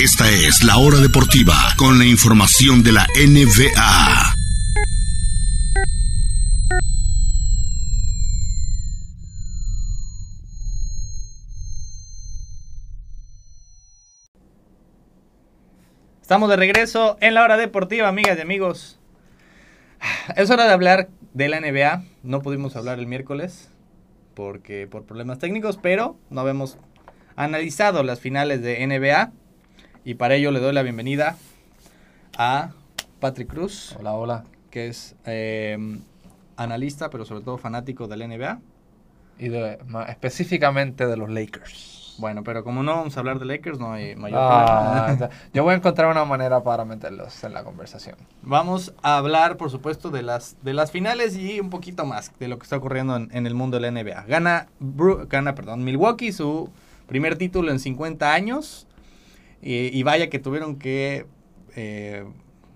Esta 0.00 0.30
es 0.30 0.62
la 0.62 0.76
hora 0.76 0.98
deportiva 0.98 1.54
con 1.76 1.98
la 1.98 2.04
información 2.04 2.84
de 2.84 2.92
la 2.92 3.04
NBA. 3.16 4.32
Estamos 16.22 16.48
de 16.48 16.54
regreso 16.54 17.16
en 17.20 17.34
la 17.34 17.42
hora 17.42 17.56
deportiva, 17.56 18.06
amigas 18.06 18.38
y 18.38 18.40
amigos. 18.40 19.00
Es 20.36 20.48
hora 20.50 20.66
de 20.66 20.74
hablar 20.74 21.08
de 21.34 21.48
la 21.48 21.60
NBA. 21.60 22.04
No 22.22 22.40
pudimos 22.40 22.76
hablar 22.76 23.00
el 23.00 23.08
miércoles 23.08 23.68
porque 24.34 24.86
por 24.86 25.06
problemas 25.06 25.40
técnicos, 25.40 25.76
pero 25.76 26.16
no 26.30 26.42
habíamos 26.42 26.78
analizado 27.34 28.04
las 28.04 28.20
finales 28.20 28.62
de 28.62 28.86
NBA 28.86 29.32
y 30.08 30.14
para 30.14 30.36
ello 30.36 30.50
le 30.52 30.58
doy 30.58 30.72
la 30.72 30.82
bienvenida 30.82 31.36
a 32.38 32.70
Patrick 33.20 33.50
Cruz. 33.50 33.94
Hola, 33.98 34.14
hola. 34.14 34.44
Que 34.70 34.86
es 34.86 35.14
eh, 35.26 35.76
analista, 36.56 37.10
pero 37.10 37.26
sobre 37.26 37.44
todo 37.44 37.58
fanático 37.58 38.08
de 38.08 38.16
la 38.16 38.26
NBA. 38.26 38.58
Y 39.38 39.48
de, 39.50 39.78
específicamente 40.08 41.06
de 41.06 41.14
los 41.18 41.28
Lakers. 41.28 42.16
Bueno, 42.16 42.42
pero 42.42 42.64
como 42.64 42.82
no 42.82 42.96
vamos 42.96 43.18
a 43.18 43.20
hablar 43.20 43.38
de 43.38 43.44
Lakers, 43.44 43.78
no 43.78 43.92
hay 43.92 44.16
mayor 44.16 44.38
ah, 44.40 45.08
problema. 45.08 45.30
Yo 45.52 45.62
voy 45.62 45.74
a 45.74 45.76
encontrar 45.76 46.10
una 46.10 46.24
manera 46.24 46.62
para 46.62 46.86
meterlos 46.86 47.44
en 47.44 47.52
la 47.52 47.62
conversación. 47.62 48.16
Vamos 48.40 48.94
a 49.02 49.18
hablar, 49.18 49.58
por 49.58 49.70
supuesto, 49.70 50.08
de 50.08 50.22
las, 50.22 50.56
de 50.62 50.72
las 50.72 50.90
finales 50.90 51.36
y 51.36 51.60
un 51.60 51.68
poquito 51.68 52.06
más 52.06 52.32
de 52.38 52.48
lo 52.48 52.58
que 52.58 52.62
está 52.62 52.78
ocurriendo 52.78 53.14
en, 53.14 53.46
el 53.46 53.54
mundo 53.54 53.78
de 53.78 53.90
la 53.90 54.02
NBA. 54.02 54.24
Gana, 54.24 54.68
gana 55.28 55.54
perdón, 55.54 55.84
Milwaukee 55.84 56.32
su 56.32 56.70
primer 57.06 57.36
título 57.36 57.70
en 57.70 57.78
50 57.78 58.32
años. 58.32 58.87
Y, 59.60 60.02
vaya 60.02 60.30
que 60.30 60.38
tuvieron 60.38 60.76
que 60.76 61.26
eh, 61.74 62.24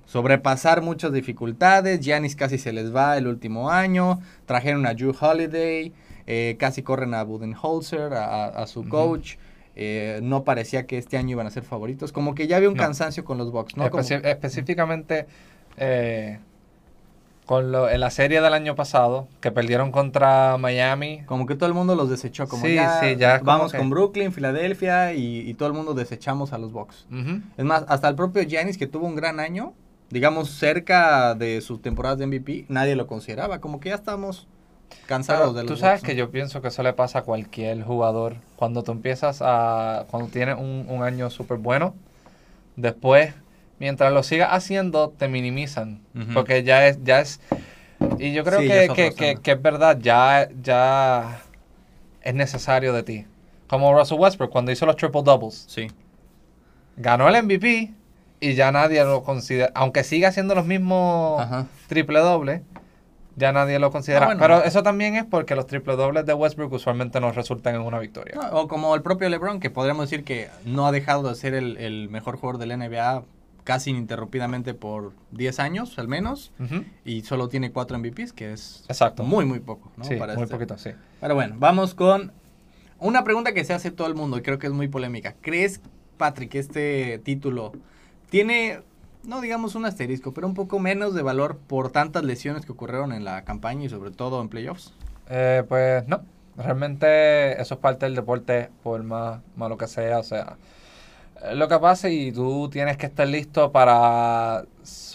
sobrepasar 0.04 0.82
muchas 0.82 1.12
dificultades. 1.12 2.00
Giannis 2.00 2.36
casi 2.36 2.58
se 2.58 2.72
les 2.72 2.94
va 2.94 3.16
el 3.16 3.26
último 3.26 3.70
año. 3.70 4.20
Trajeron 4.46 4.86
a 4.86 4.94
Drew 4.94 5.14
Holiday. 5.18 5.92
Eh, 6.26 6.56
casi 6.58 6.82
corren 6.82 7.14
a 7.14 7.22
Budenholzer, 7.24 8.12
a, 8.14 8.66
su 8.66 8.88
coach. 8.88 9.36
Eh, 9.74 10.20
no 10.22 10.44
parecía 10.44 10.86
que 10.86 10.98
este 10.98 11.16
año 11.16 11.30
iban 11.30 11.46
a 11.46 11.50
ser 11.50 11.62
favoritos. 11.62 12.12
Como 12.12 12.34
que 12.34 12.46
ya 12.46 12.56
había 12.56 12.68
un 12.68 12.76
cansancio 12.76 13.24
con 13.24 13.38
los 13.38 13.50
Bucks, 13.50 13.76
¿no? 13.76 13.86
Específicamente 13.86 15.26
eh, 15.76 16.38
con 17.46 17.72
lo, 17.72 17.90
en 17.90 18.00
la 18.00 18.10
serie 18.10 18.40
del 18.40 18.52
año 18.54 18.74
pasado, 18.74 19.28
que 19.40 19.50
perdieron 19.50 19.92
contra 19.92 20.56
Miami. 20.58 21.22
Como 21.26 21.46
que 21.46 21.54
todo 21.54 21.66
el 21.68 21.74
mundo 21.74 21.94
los 21.94 22.08
desechó. 22.08 22.46
Como 22.48 22.66
ya, 22.66 23.40
vamos 23.42 23.72
con 23.72 23.90
Brooklyn, 23.90 24.32
Filadelfia 24.32 25.12
y, 25.14 25.52
todo 25.54 25.68
el 25.68 25.74
mundo 25.74 25.94
desechamos 25.94 26.52
a 26.52 26.58
los 26.58 26.72
Bucks. 26.72 27.06
Es 27.56 27.64
más, 27.64 27.84
hasta 27.88 28.08
el 28.08 28.14
propio 28.14 28.42
Giannis, 28.42 28.78
que 28.78 28.86
tuvo 28.86 29.06
un 29.06 29.16
gran 29.16 29.40
año, 29.40 29.74
digamos 30.10 30.50
cerca 30.50 31.34
de 31.34 31.60
sus 31.60 31.80
temporadas 31.82 32.18
de 32.18 32.26
MVP, 32.26 32.66
nadie 32.68 32.96
lo 32.96 33.06
consideraba. 33.06 33.60
Como 33.60 33.80
que 33.80 33.88
ya 33.88 33.96
estamos 33.96 34.46
cansados 35.06 35.54
de 35.54 35.62
los 35.62 35.72
Tú 35.72 35.76
sabes 35.76 36.02
que 36.02 36.14
yo 36.14 36.30
pienso 36.30 36.60
que 36.62 36.68
eso 36.68 36.82
le 36.82 36.92
pasa 36.92 37.20
a 37.20 37.22
cualquier 37.22 37.82
jugador. 37.82 38.36
Cuando 38.56 38.82
tú 38.82 38.92
empiezas 38.92 39.40
a. 39.42 40.06
Cuando 40.10 40.28
tienes 40.28 40.56
un, 40.58 41.02
año 41.02 41.30
súper 41.30 41.58
bueno, 41.58 41.94
después, 42.76 43.34
mientras 43.82 44.12
lo 44.12 44.22
sigas 44.22 44.50
haciendo, 44.52 45.10
te 45.10 45.26
minimizan. 45.26 46.02
Porque 46.32 46.62
ya 46.62 46.86
es. 46.86 47.02
Ya 47.02 47.20
es 47.20 47.40
y 48.18 48.32
yo 48.32 48.44
creo 48.44 48.60
que, 48.60 49.38
que, 49.42 49.50
es 49.50 49.62
verdad, 49.62 49.98
ya, 50.00 50.48
ya 50.62 51.42
es 52.20 52.34
necesario 52.34 52.92
de 52.92 53.02
ti. 53.02 53.26
Como 53.66 53.92
Russell 53.92 54.18
Westbrook 54.20 54.50
cuando 54.50 54.70
hizo 54.70 54.86
los 54.86 54.96
triple 54.96 55.22
doubles. 55.24 55.64
Sí. 55.66 55.88
Ganó 56.96 57.28
el 57.28 57.42
MVP 57.42 57.92
y 58.38 58.54
ya 58.54 58.70
nadie 58.70 59.02
lo 59.04 59.24
considera. 59.24 59.72
Aunque 59.74 60.04
siga 60.04 60.28
haciendo 60.28 60.54
los 60.54 60.64
mismos 60.64 61.44
triple 61.88 62.20
dobles 62.20 62.62
ya 63.34 63.52
nadie 63.52 63.78
lo 63.78 63.90
considera. 63.90 64.30
Ah, 64.30 64.36
Pero 64.38 64.62
eso 64.62 64.82
también 64.82 65.16
es 65.16 65.24
porque 65.24 65.56
los 65.56 65.66
triple 65.66 65.96
dobles 65.96 66.26
de 66.26 66.34
Westbrook 66.34 66.72
usualmente 66.72 67.20
no 67.20 67.32
resultan 67.32 67.74
en 67.74 67.80
una 67.80 67.98
victoria. 67.98 68.38
o 68.52 68.68
como 68.68 68.94
el 68.94 69.02
propio 69.02 69.28
LeBron, 69.28 69.58
que 69.58 69.70
podríamos 69.70 70.08
decir 70.10 70.24
que 70.24 70.50
no 70.64 70.86
ha 70.86 70.92
dejado 70.92 71.28
de 71.28 71.34
ser 71.34 71.54
el, 71.54 72.08
mejor 72.10 72.36
jugador 72.36 72.58
del 72.58 72.78
NBA 72.78 73.24
casi 73.64 73.90
ininterrumpidamente 73.90 74.74
por 74.74 75.12
10 75.32 75.60
años 75.60 75.98
al 75.98 76.08
menos 76.08 76.52
y 77.04 77.22
solo 77.22 77.48
tiene 77.48 77.72
4 77.72 77.98
MVPs, 77.98 78.32
que 78.32 78.52
es 78.52 78.84
Exacto. 78.88 79.22
muy, 79.22 79.44
muy 79.44 79.60
poco. 79.60 79.92
¿no? 79.96 80.04
Sí, 80.04 80.14
muy 80.16 80.28
este. 80.30 80.46
poquito, 80.46 80.78
sí. 80.78 80.90
Pero 81.20 81.34
bueno, 81.34 81.56
vamos 81.58 81.94
con 81.94 82.32
una 82.98 83.24
pregunta 83.24 83.52
que 83.52 83.64
se 83.64 83.72
hace 83.72 83.90
todo 83.90 84.06
el 84.06 84.14
mundo 84.14 84.38
y 84.38 84.42
creo 84.42 84.58
que 84.58 84.66
es 84.66 84.72
muy 84.72 84.88
polémica. 84.88 85.34
¿Crees, 85.40 85.80
Patrick, 86.16 86.50
que 86.50 86.58
este 86.58 87.18
título 87.24 87.72
tiene 88.30 88.80
no 89.24 89.40
digamos 89.40 89.74
un 89.74 89.84
asterisco, 89.84 90.32
pero 90.32 90.46
un 90.46 90.54
poco 90.54 90.78
menos 90.78 91.14
de 91.14 91.22
valor 91.22 91.58
por 91.58 91.90
tantas 91.90 92.24
lesiones 92.24 92.66
que 92.66 92.72
ocurrieron 92.72 93.12
en 93.12 93.24
la 93.24 93.44
campaña 93.44 93.84
y 93.84 93.88
sobre 93.88 94.10
todo 94.10 94.40
en 94.40 94.48
playoffs? 94.48 94.92
Eh, 95.28 95.62
pues 95.68 96.06
no, 96.08 96.22
realmente 96.56 97.60
eso 97.60 97.74
es 97.74 97.80
parte 97.80 98.06
del 98.06 98.14
deporte, 98.14 98.70
por 98.82 99.02
más 99.02 99.40
malo 99.56 99.76
que 99.78 99.86
sea, 99.86 100.18
o 100.18 100.22
sea, 100.24 100.56
lo 101.54 101.68
que 101.68 101.78
pasa 101.78 102.08
y 102.08 102.32
tú 102.32 102.68
tienes 102.70 102.96
que 102.96 103.06
estar 103.06 103.26
listo 103.26 103.72
para 103.72 104.64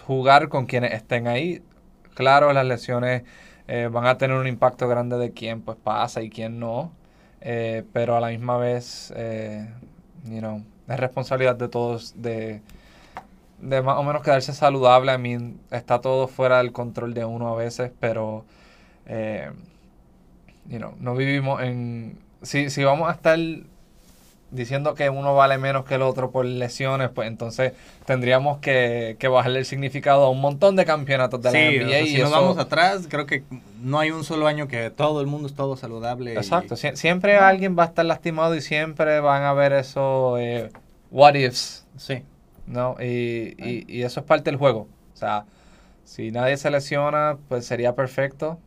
jugar 0.06 0.50
con 0.50 0.66
quienes 0.66 0.94
estén 0.94 1.28
ahí. 1.28 1.62
Claro, 2.16 2.52
las 2.54 2.66
lesiones 2.66 3.24
eh, 3.68 3.90
van 3.92 4.06
a 4.06 4.18
tener 4.18 4.38
un 4.38 4.48
impacto 4.48 4.88
grande 4.88 5.18
de 5.18 5.32
quién 5.32 5.62
pues 5.62 5.78
pasa 5.84 6.22
y 6.22 6.30
quién 6.30 6.60
no, 6.60 6.92
pero 7.94 8.16
a 8.16 8.20
la 8.20 8.30
misma 8.30 8.58
vez, 8.58 9.14
you 10.26 10.40
know, 10.40 10.64
es 10.88 11.00
responsabilidad 11.00 11.56
de 11.56 11.70
todos 11.70 12.14
de 12.22 12.62
de 13.60 13.82
más 13.82 13.98
o 13.98 14.04
menos 14.04 14.22
quedarse 14.22 14.54
saludable. 14.54 15.12
A 15.12 15.18
mí 15.18 15.56
está 15.72 16.02
todo 16.02 16.28
fuera 16.28 16.58
del 16.60 16.72
control 16.72 17.14
de 17.14 17.26
uno 17.26 17.50
a 17.50 17.56
veces, 17.56 17.92
pero 18.00 18.46
eh, 19.06 19.52
no 21.00 21.16
vivimos 21.16 21.62
en... 21.62 22.18
Si, 22.42 22.70
si 22.70 22.84
vamos 22.84 23.10
a 23.10 23.14
estar 23.14 23.40
diciendo 24.52 24.94
que 24.94 25.10
uno 25.10 25.36
vale 25.36 25.58
menos 25.58 25.86
que 25.86 25.96
el 25.96 26.02
otro 26.02 26.32
por 26.32 26.46
lesiones, 26.46 27.10
pues 27.10 27.28
entonces 27.28 27.74
tendríamos 28.06 28.60
que, 28.60 29.18
que 29.20 29.28
bajarle 29.28 29.60
el 29.60 29.66
significado 29.66 30.26
a 30.26 30.30
un 30.30 30.40
montón 30.40 30.76
de 30.76 30.86
campeonatos 30.86 31.42
de 31.42 31.52
la 31.52 31.86
NBA. 31.86 32.06
si 32.06 32.18
nos 32.18 32.32
vamos 32.32 32.58
atrás, 32.58 33.08
creo 33.10 33.26
que 33.26 33.44
no 33.82 34.00
hay 34.00 34.12
un 34.12 34.24
solo 34.24 34.48
año 34.48 34.68
que 34.68 34.90
todo 34.90 35.22
el 35.22 35.28
mundo 35.28 35.48
es 35.48 35.56
todo 35.56 35.76
saludable. 35.76 36.34
Exacto, 36.34 36.76
siempre 36.76 37.38
alguien 37.38 37.78
va 37.78 37.84
a 37.84 37.88
estar 37.88 38.06
lastimado 38.06 38.56
y 38.56 38.62
siempre 38.62 39.20
van 39.20 39.44
a 39.44 39.50
haber 39.50 39.74
esos 39.74 40.40
eh, 40.40 40.70
what 41.12 41.36
ifs. 41.36 41.86
Sí. 41.98 42.24
¿no? 42.68 42.98
Y, 43.00 43.86
y, 43.88 44.04
eso 44.04 44.20
es 44.20 44.26
parte 44.26 44.52
del 44.52 44.58
juego. 44.58 44.88
O 45.14 45.18
sea, 45.18 45.46
si 46.04 46.32
nadie 46.32 46.58
se 46.58 46.70
lesiona, 46.70 47.38
pues 47.48 47.66
sería 47.66 47.96
perfecto. 47.96 48.60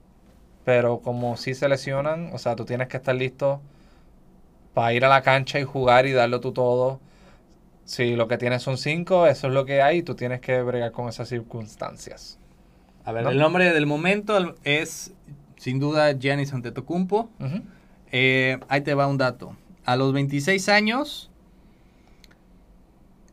Pero 0.64 1.00
como 1.00 1.36
si 1.36 1.54
se 1.54 1.68
lesionan, 1.68 2.30
o 2.32 2.38
sea, 2.38 2.56
tú 2.56 2.64
tienes 2.64 2.88
que 2.88 2.96
estar 2.98 3.14
listo 3.14 3.60
para 4.80 4.94
ir 4.94 5.04
a 5.04 5.10
la 5.10 5.20
cancha 5.20 5.60
y 5.60 5.64
jugar 5.64 6.06
y 6.06 6.12
darlo 6.12 6.40
tú 6.40 6.52
todo. 6.52 7.00
Si 7.84 8.16
lo 8.16 8.28
que 8.28 8.38
tienes 8.38 8.62
son 8.62 8.78
cinco, 8.78 9.26
eso 9.26 9.48
es 9.48 9.52
lo 9.52 9.66
que 9.66 9.82
hay 9.82 9.98
y 9.98 10.02
tú 10.02 10.14
tienes 10.14 10.40
que 10.40 10.62
bregar 10.62 10.90
con 10.90 11.06
esas 11.06 11.28
circunstancias. 11.28 12.38
A 13.04 13.12
ver, 13.12 13.26
el 13.26 13.36
nombre 13.36 13.74
del 13.74 13.84
momento 13.84 14.56
es 14.64 15.12
sin 15.58 15.80
duda 15.80 16.12
Giannis 16.12 16.54
Antetokounmpo. 16.54 17.28
Eh, 18.10 18.58
ahí 18.68 18.80
te 18.80 18.94
va 18.94 19.06
un 19.06 19.18
dato. 19.18 19.54
A 19.84 19.96
los 19.96 20.14
26 20.14 20.70
años, 20.70 21.30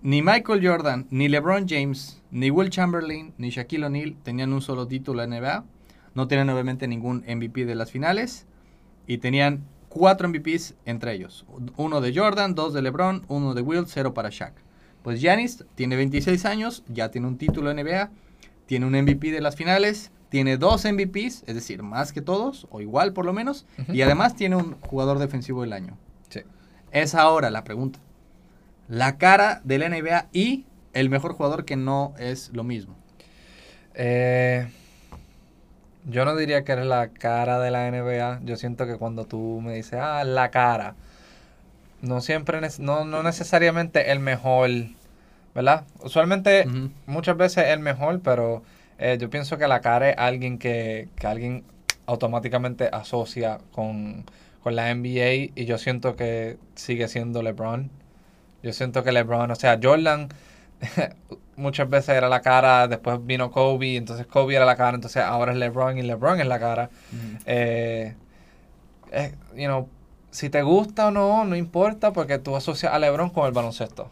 ni 0.01 0.21
Michael 0.21 0.67
Jordan, 0.67 1.07
ni 1.11 1.29
LeBron 1.29 1.65
James, 1.65 2.21
ni 2.29 2.51
Will 2.51 2.69
Chamberlain, 2.69 3.33
ni 3.37 3.51
Shaquille 3.51 3.85
O'Neal 3.85 4.17
tenían 4.21 4.51
un 4.51 4.61
solo 4.61 4.85
título 4.85 5.23
en 5.23 5.29
NBA. 5.29 5.63
No 6.13 6.27
tenían 6.27 6.49
obviamente 6.49 6.89
ningún 6.89 7.23
MVP 7.25 7.63
de 7.63 7.75
las 7.75 7.89
finales. 7.89 8.45
Y 9.07 9.19
tenían 9.19 9.63
cuatro 9.97 10.29
MVPs 10.29 10.75
entre 10.85 11.13
ellos. 11.13 11.45
Uno 11.75 12.01
de 12.01 12.15
Jordan, 12.15 12.55
dos 12.55 12.73
de 12.73 12.81
LeBron, 12.81 13.23
uno 13.27 13.53
de 13.53 13.61
Will, 13.61 13.85
cero 13.87 14.13
para 14.13 14.29
Shaq. 14.29 14.53
Pues 15.03 15.21
Giannis 15.21 15.65
tiene 15.75 15.95
26 15.95 16.45
años, 16.45 16.83
ya 16.87 17.11
tiene 17.11 17.27
un 17.27 17.37
título 17.37 17.71
en 17.71 17.77
NBA, 17.77 18.09
tiene 18.65 18.85
un 18.85 18.93
MVP 18.93 19.31
de 19.31 19.41
las 19.41 19.55
finales, 19.55 20.11
tiene 20.29 20.57
dos 20.57 20.85
MVPs, 20.85 21.43
es 21.47 21.55
decir, 21.55 21.83
más 21.83 22.11
que 22.11 22.21
todos, 22.21 22.67
o 22.69 22.81
igual 22.81 23.13
por 23.13 23.25
lo 23.25 23.33
menos, 23.33 23.65
y 23.91 24.01
además 24.01 24.35
tiene 24.35 24.57
un 24.57 24.73
jugador 24.81 25.19
defensivo 25.19 25.61
del 25.61 25.73
año. 25.73 25.97
Sí. 26.29 26.41
Es 26.91 27.15
ahora 27.15 27.49
la 27.49 27.63
pregunta 27.63 27.99
la 28.87 29.17
cara 29.17 29.61
de 29.63 29.77
la 29.77 29.89
NBA 29.89 30.27
y 30.33 30.65
el 30.93 31.09
mejor 31.09 31.33
jugador 31.33 31.65
que 31.65 31.75
no 31.75 32.13
es 32.17 32.51
lo 32.53 32.63
mismo? 32.63 32.95
Eh, 33.93 34.67
yo 36.07 36.23
no 36.25 36.35
diría 36.35 36.63
que 36.63 36.71
eres 36.71 36.85
la 36.85 37.09
cara 37.09 37.59
de 37.59 37.69
la 37.69 37.89
NBA. 37.91 38.39
Yo 38.43 38.55
siento 38.55 38.87
que 38.87 38.95
cuando 38.95 39.25
tú 39.25 39.61
me 39.61 39.75
dices, 39.75 39.99
ah, 40.01 40.23
la 40.23 40.49
cara, 40.51 40.95
no 42.01 42.21
siempre, 42.21 42.61
no, 42.79 43.05
no 43.05 43.23
necesariamente 43.23 44.11
el 44.11 44.19
mejor, 44.19 44.69
¿verdad? 45.53 45.83
Usualmente, 46.01 46.65
muchas 47.05 47.35
veces 47.37 47.65
el 47.67 47.79
mejor, 47.79 48.21
pero 48.21 48.63
eh, 48.99 49.17
yo 49.19 49.29
pienso 49.29 49.57
que 49.57 49.67
la 49.67 49.81
cara 49.81 50.11
es 50.11 50.17
alguien 50.17 50.57
que, 50.57 51.09
que 51.17 51.27
alguien 51.27 51.63
automáticamente 52.05 52.89
asocia 52.91 53.59
con, 53.73 54.23
con 54.63 54.75
la 54.75 54.93
NBA 54.93 55.51
y 55.55 55.65
yo 55.65 55.77
siento 55.77 56.15
que 56.15 56.57
sigue 56.75 57.09
siendo 57.09 57.41
LeBron. 57.43 57.91
Yo 58.63 58.71
siento 58.73 59.03
que 59.03 59.11
LeBron, 59.11 59.51
o 59.51 59.55
sea, 59.55 59.77
Jordan 59.81 60.29
muchas 61.57 61.89
veces 61.89 62.09
era 62.15 62.29
la 62.29 62.41
cara, 62.41 62.87
después 62.87 63.25
vino 63.25 63.51
Kobe, 63.51 63.97
entonces 63.97 64.25
Kobe 64.27 64.55
era 64.55 64.65
la 64.65 64.77
cara, 64.77 64.95
entonces 64.95 65.23
ahora 65.23 65.51
es 65.51 65.57
LeBron 65.57 65.97
y 65.97 66.03
LeBron 66.03 66.39
es 66.39 66.47
la 66.47 66.59
cara. 66.59 66.89
Eh, 67.45 68.15
eh, 69.11 69.35
you 69.55 69.65
know, 69.65 69.89
si 70.31 70.49
te 70.49 70.61
gusta 70.61 71.07
o 71.07 71.11
no, 71.11 71.43
no 71.43 71.55
importa 71.55 72.13
porque 72.13 72.37
tú 72.37 72.55
asocias 72.55 72.93
a 72.93 72.99
LeBron 72.99 73.31
con 73.31 73.45
el 73.45 73.51
baloncesto. 73.51 74.09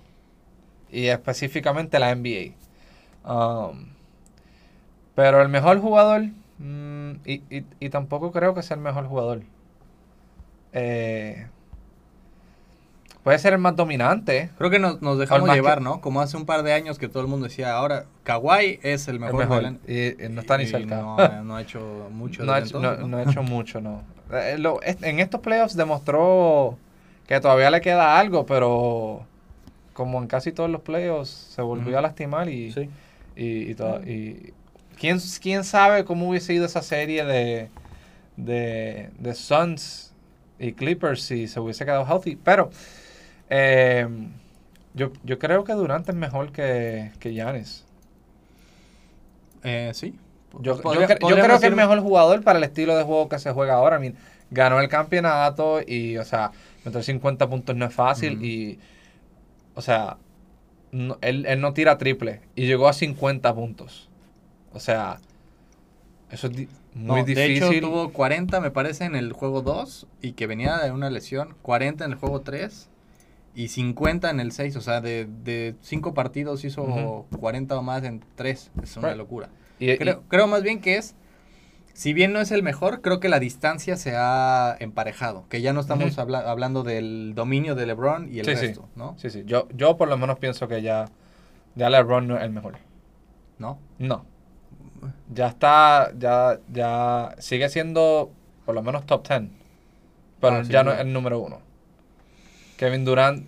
Y 0.91 1.07
específicamente 1.07 1.99
la 1.99 2.13
NBA. 2.15 2.53
Um, 3.25 3.89
pero 5.13 5.41
el 5.41 5.49
mejor 5.49 5.79
jugador, 5.79 6.23
mm, 6.59 7.11
y, 7.25 7.33
y, 7.49 7.65
y 7.79 7.89
tampoco 7.89 8.31
creo 8.31 8.53
que 8.53 8.63
sea 8.63 8.75
el 8.75 8.81
mejor 8.81 9.07
jugador. 9.07 9.43
Eh, 10.73 11.47
puede 13.25 13.39
ser 13.39 13.51
el 13.53 13.59
más 13.59 13.75
dominante. 13.75 14.51
Creo 14.57 14.69
que 14.69 14.79
nos, 14.79 15.01
nos 15.01 15.17
dejamos 15.17 15.49
el 15.49 15.55
llevar, 15.55 15.79
que- 15.79 15.83
¿no? 15.83 15.99
Como 15.99 16.21
hace 16.21 16.37
un 16.37 16.45
par 16.45 16.61
de 16.63 16.71
años 16.73 16.97
que 16.99 17.09
todo 17.09 17.21
el 17.23 17.27
mundo 17.27 17.47
decía, 17.47 17.73
ahora 17.75 18.05
Kawhi 18.23 18.79
es 18.83 19.07
el 19.09 19.15
El 19.15 19.19
mejor. 19.21 19.63
la- 19.63 19.75
Y, 19.87 20.23
y 20.23 20.29
no 20.29 20.41
está 20.41 20.57
ni 20.59 20.67
cerca. 20.67 20.95
No, 21.01 21.17
eh, 21.21 21.41
no 21.43 21.55
ha 21.57 21.61
hecho 21.63 21.79
mucho. 22.11 22.43
no, 22.45 22.53
ha 22.53 22.59
hecho, 22.59 22.77
entonces, 22.77 22.99
no- 23.01 23.07
¿no? 23.07 23.17
no 23.17 23.17
ha 23.17 23.29
hecho 23.31 23.43
mucho, 23.43 23.81
no. 23.81 24.03
Eh, 24.31 24.57
lo- 24.59 24.79
en 24.83 25.19
estos 25.19 25.41
playoffs 25.41 25.75
demostró 25.75 26.77
que 27.27 27.39
todavía 27.41 27.69
le 27.71 27.81
queda 27.81 28.17
algo, 28.19 28.45
pero 28.45 29.25
como 29.93 30.19
en 30.19 30.27
casi 30.27 30.51
todos 30.51 30.69
los 30.69 30.81
playoffs 30.81 31.29
se 31.31 31.61
volvió 31.63 31.97
a 31.97 32.01
lastimar 32.01 32.47
y, 32.47 32.71
Sí. 32.71 32.89
y, 33.35 33.71
y 33.71 33.75
todo- 33.75 34.01
y- 34.03 34.53
¿quién, 34.99 35.17
quién 35.41 35.63
sabe 35.63 36.05
cómo 36.05 36.29
hubiese 36.29 36.53
ido 36.53 36.65
esa 36.67 36.83
serie 36.83 37.25
de, 37.25 37.69
de, 38.37 39.09
de 39.17 39.33
Suns 39.33 40.13
y 40.59 40.73
Clippers 40.73 41.21
si 41.23 41.47
se 41.47 41.59
hubiese 41.59 41.85
quedado 41.85 42.05
healthy. 42.05 42.35
Pero 42.37 42.69
eh, 43.49 44.07
yo, 44.93 45.11
yo 45.23 45.39
creo 45.39 45.63
que 45.63 45.73
Durant 45.73 46.07
es 46.09 46.15
mejor 46.15 46.51
que, 46.51 47.11
que 47.19 47.33
Giannis. 47.33 47.85
Eh, 49.63 49.91
sí. 49.93 50.15
Yo, 50.59 50.75
yo 50.75 50.81
creo 50.81 51.07
que 51.07 51.13
es 51.13 51.61
decir- 51.61 51.75
mejor 51.75 51.99
jugador 51.99 52.43
para 52.43 52.59
el 52.59 52.63
estilo 52.63 52.95
de 52.95 53.03
juego 53.03 53.27
que 53.29 53.39
se 53.39 53.51
juega 53.51 53.73
ahora. 53.75 53.97
I 53.97 53.99
mean, 54.01 54.15
ganó 54.51 54.79
el 54.79 54.87
campeonato 54.87 55.81
y, 55.85 56.17
o 56.17 56.23
sea, 56.23 56.51
meter 56.85 57.03
50 57.03 57.49
puntos 57.49 57.75
no 57.75 57.85
es 57.85 57.93
fácil 57.93 58.41
y, 58.43 58.79
o 59.75 59.81
sea, 59.81 60.17
no- 60.91 61.17
él, 61.21 61.45
él 61.47 61.61
no 61.61 61.73
tira 61.73 61.97
triple 61.97 62.41
y 62.55 62.67
llegó 62.67 62.87
a 62.87 62.93
50 62.93 63.53
puntos. 63.55 64.09
O 64.73 64.79
sea, 64.79 65.19
eso 66.31 66.47
es 66.47 66.55
di- 66.55 66.69
muy 66.93 67.21
No, 67.21 67.25
difícil. 67.25 67.59
De 67.59 67.77
hecho, 67.77 67.87
tuvo 67.87 68.13
40, 68.13 68.59
me 68.61 68.71
parece, 68.71 69.05
en 69.05 69.15
el 69.15 69.33
juego 69.33 69.61
2 69.61 70.07
y 70.21 70.33
que 70.33 70.47
venía 70.47 70.77
de 70.77 70.91
una 70.91 71.09
lesión. 71.09 71.55
40 71.61 72.05
en 72.05 72.11
el 72.13 72.17
juego 72.17 72.41
3 72.41 72.89
y 73.55 73.69
50 73.69 74.29
en 74.29 74.39
el 74.39 74.51
6. 74.51 74.75
O 74.75 74.81
sea, 74.81 75.01
de 75.01 75.75
5 75.81 76.13
partidos 76.13 76.63
hizo 76.65 76.83
Ujú. 76.83 77.25
40 77.39 77.77
o 77.77 77.81
más 77.81 78.03
en 78.03 78.21
3. 78.35 78.71
Es 78.83 78.97
una 78.97 79.09
Right. 79.09 79.17
locura. 79.17 79.49
Y- 79.79 79.91
y- 79.91 79.97
Creo, 79.97 80.23
creo 80.27 80.47
más 80.47 80.61
bien 80.63 80.79
que 80.81 80.97
es, 80.97 81.15
si 81.93 82.13
bien 82.13 82.33
no 82.33 82.39
es 82.41 82.51
el 82.51 82.61
mejor, 82.63 83.01
creo 83.01 83.19
que 83.19 83.29
la 83.29 83.39
distancia 83.39 83.95
se 83.97 84.15
ha 84.17 84.75
emparejado. 84.79 85.45
Que 85.49 85.61
ya 85.61 85.71
no 85.73 85.79
estamos 85.79 86.17
habla- 86.19 86.39
hablando 86.49 86.83
del 86.83 87.33
dominio 87.35 87.75
de 87.75 87.85
LeBron 87.85 88.27
y 88.31 88.39
el 88.39 88.45
Sí, 88.45 88.55
sí. 88.55 88.67
resto, 88.67 88.89
¿no? 88.95 89.15
sí, 89.17 89.29
sí, 89.29 89.43
yo, 89.45 89.67
yo 89.73 89.95
por 89.97 90.07
lo 90.09 90.17
menos 90.17 90.37
pienso 90.39 90.67
que 90.67 90.81
ya, 90.81 91.05
ya 91.75 91.89
LeBron 91.89 92.27
no 92.27 92.37
es 92.37 92.43
el 92.43 92.51
mejor. 92.51 92.75
¿No? 93.57 93.79
No. 93.99 94.25
Ya 95.33 95.47
está, 95.47 96.11
ya, 96.17 96.59
ya 96.73 97.35
sigue 97.39 97.69
siendo 97.69 98.31
por 98.65 98.75
lo 98.75 98.81
menos 98.83 99.05
top 99.05 99.25
10. 99.27 99.49
Pero 100.41 100.55
Ah, 100.57 100.63
ya 100.63 100.83
no 100.83 100.91
es 100.91 100.99
el 100.99 101.13
número 101.13 101.39
uno. 101.39 101.59
Kevin 102.77 103.05
Durant, 103.05 103.45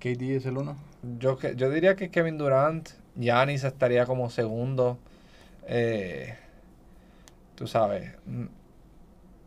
KD 0.00 0.36
es 0.36 0.46
el 0.46 0.56
uno. 0.58 0.76
yo, 1.18 1.38
yo 1.40 1.70
diría 1.70 1.96
que 1.96 2.10
Kevin 2.10 2.38
Durant, 2.38 2.88
Giannis 3.16 3.64
estaría 3.64 4.06
como 4.06 4.30
segundo. 4.30 4.98
Eh, 5.66 6.34
tú 7.54 7.66
sabes, 7.66 8.10
mm, 8.26 8.44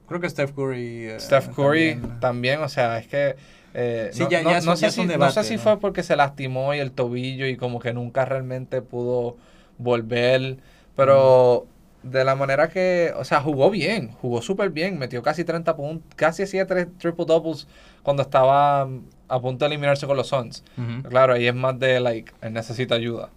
Creo 0.08 0.22
que 0.22 0.30
Steph 0.30 0.52
Curry. 0.54 1.08
eh, 1.10 1.20
Steph 1.20 1.48
Curry 1.56 1.96
también. 1.96 2.20
también, 2.20 2.62
o 2.62 2.70
sea, 2.70 3.00
es 3.00 3.08
que... 3.08 3.36
eh, 3.74 4.10
Sí, 4.14 4.24
no, 4.24 4.30
ya- 4.30 4.42
ya 4.44 4.62
sé 4.62 4.92
si, 4.92 5.06
no 5.06 5.32
sé 5.32 5.44
si 5.44 5.58
fue 5.58 5.80
porque 5.80 6.04
se 6.04 6.16
lastimó 6.16 6.74
y 6.76 6.80
el 6.80 6.92
tobillo 6.92 7.48
y 7.48 7.58
como 7.58 7.80
que 7.80 7.92
nunca 7.94 8.24
realmente 8.24 8.82
pudo 8.84 9.36
volver, 9.80 10.58
pero 10.96 11.66
de 12.06 12.24
la 12.24 12.36
manera 12.36 12.70
que, 12.70 13.12
o 13.18 13.24
sea, 13.26 13.42
jugó 13.42 13.70
bien, 13.72 14.12
jugó 14.22 14.42
súper 14.42 14.70
bien, 14.70 14.98
metió 15.00 15.22
casi 15.24 15.44
30 15.44 15.76
puntos, 15.76 16.14
casi 16.16 16.44
hacía 16.44 16.66
tres 16.68 16.88
triple 17.00 17.26
doubles 17.26 17.68
cuando 18.04 18.22
estaba 18.24 18.86
mm, 18.86 19.02
a 19.28 19.40
punto 19.42 19.66
de 19.66 19.68
eliminarse 19.70 20.06
con 20.08 20.16
los 20.16 20.28
Suns. 20.28 20.64
Claro, 21.10 21.34
ahí 21.34 21.48
es 21.48 21.56
más 21.56 21.78
de, 21.80 22.00
like, 22.00 22.32
él 22.42 22.54
necesita 22.54 22.96
ayuda. 22.96 23.30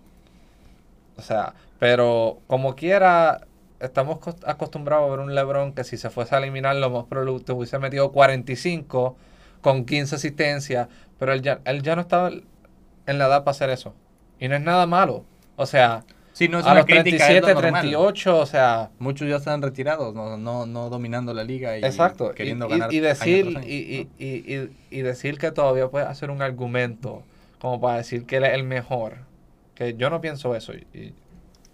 O 1.17 1.23
sea, 1.23 1.55
pero 1.79 2.41
como 2.47 2.75
quiera, 2.77 3.47
estamos 3.81 4.19
cos- 4.19 4.37
acostumbrados 4.47 5.07
a 5.09 5.11
ver 5.11 5.21
un 5.21 5.35
LeBron 5.35 5.73
que 5.73 5.85
si 5.85 5.97
se 5.97 6.11
fuese 6.11 6.35
a 6.35 6.39
eliminar, 6.39 6.77
lo 6.77 6.91
más 6.91 7.05
probable 7.05 7.43
hubiese 7.53 7.79
metido 7.79 8.13
45 8.13 9.17
con 9.61 9.85
15 9.85 10.17
asistencias, 10.17 10.89
pero 11.19 11.33
él 11.33 11.43
ya, 11.43 11.61
él 11.65 11.83
ya 11.83 11.97
no 11.97 12.03
estaba 12.03 12.31
en 12.31 13.19
la 13.19 13.27
edad 13.27 13.45
para 13.45 13.53
hacer 13.53 13.71
eso. 13.71 13.95
Y 14.39 14.49
no 14.49 14.55
es 14.57 14.63
nada 14.63 14.87
malo. 14.87 15.25
O 15.57 15.67
sea, 15.67 16.05
Sí, 16.39 16.49
no 16.49 16.61
es 16.61 16.67
a 16.67 16.71
una 16.71 16.77
los 16.81 16.87
crítica, 16.87 17.17
es 17.17 17.41
37, 17.41 17.41
lo 17.49 17.55
normal. 17.63 17.81
38, 17.83 18.39
o 18.39 18.47
sea, 18.47 18.91
Muchos 19.01 19.29
ya 19.29 19.37
están 19.37 19.61
retirados, 19.61 20.15
no, 20.15 20.37
no, 20.37 20.67
no 20.67 20.89
dominando 20.89 21.35
la 21.35 21.43
liga 21.43 21.77
y 21.77 21.85
Exacto. 21.85 22.31
Y, 22.31 22.35
queriendo 22.37 22.67
y- 22.67 22.71
ganar. 22.71 22.93
y 22.93 22.99
año 22.99 23.07
decir, 23.09 23.47
año, 23.57 23.61
y, 23.67 23.75
y- 23.75 24.09
y- 24.25 24.55
y- 24.55 24.71
y 24.91 25.03
decir 25.03 25.37
que 25.39 25.51
todavía 25.51 25.89
puedes 25.89 26.07
hacer 26.09 26.31
un 26.31 26.41
argumento 26.41 27.25
como 27.59 27.81
para 27.81 27.97
decir 27.97 28.25
que 28.25 28.37
él 28.37 28.45
es 28.45 28.55
el 28.55 28.63
mejor. 28.63 29.17
Que 29.75 29.95
yo 29.97 30.11
no 30.11 30.21
pienso 30.21 30.55
eso. 30.55 30.75
Y, 30.75 30.87
y 30.97 31.15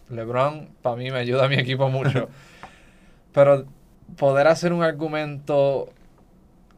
LeBron, 0.09 0.71
para 0.81 0.97
mí, 0.97 1.11
me 1.11 1.19
ayuda 1.19 1.45
a 1.45 1.49
mi 1.49 1.57
equipo 1.57 1.91
mucho. 1.91 2.31
Pero 3.35 3.67
poder 4.17 4.47
hacer 4.47 4.73
un 4.73 4.83
argumento 4.83 5.91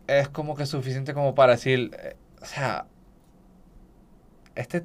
es 0.09 0.29
como 0.29 0.57
que 0.57 0.67
suficiente 0.67 1.15
como 1.15 1.37
para 1.37 1.53
decir, 1.53 1.93
eh, 2.03 2.17
o 2.43 2.47
sea, 2.47 2.87
este, 4.57 4.83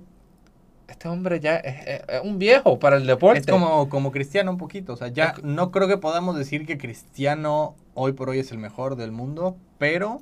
este 0.91 1.07
hombre 1.09 1.39
ya 1.39 1.57
es, 1.57 1.87
es- 1.87 2.01
es 2.07 2.21
un 2.23 2.37
viejo 2.39 2.77
para 2.79 2.97
el 2.97 3.07
deporte. 3.07 3.39
Es 3.39 3.45
como, 3.47 3.89
como 3.89 4.11
Cristiano 4.11 4.51
un 4.51 4.57
poquito, 4.57 4.93
o 4.93 4.95
sea, 4.97 5.07
ya 5.07 5.33
Es- 5.37 5.43
no 5.43 5.71
creo 5.71 5.87
que 5.87 5.97
podamos 5.97 6.37
decir 6.37 6.65
que 6.65 6.77
Cristiano 6.77 7.75
hoy 7.93 8.13
por 8.13 8.29
hoy 8.29 8.39
es 8.39 8.51
el 8.51 8.57
mejor 8.57 8.95
del 8.95 9.11
mundo, 9.11 9.55
pero 9.77 10.21